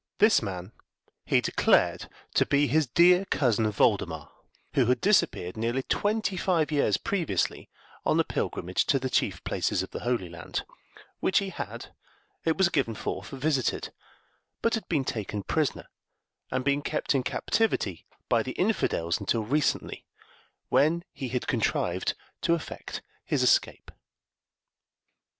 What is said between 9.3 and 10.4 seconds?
places of the Holy